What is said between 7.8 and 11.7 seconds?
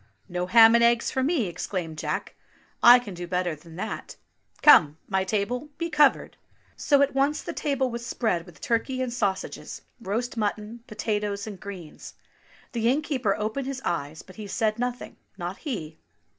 was spread with turkey and sausages, roast mutton, potatoes, and